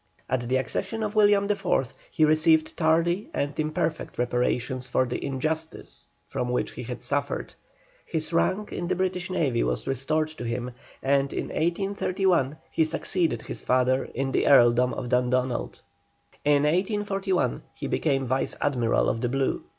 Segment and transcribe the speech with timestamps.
[0.27, 6.07] At the accession of William IV., he received tardy and imperfect reparation for the injustice
[6.25, 7.53] from which he had suffered.
[8.03, 10.71] His rank in the British Navy was restored to him,
[11.03, 15.81] and in 1831 he succeeded his father in the Earldom of Dundonald.
[16.43, 19.61] In 1841 he became Vice Admiral of the Blue.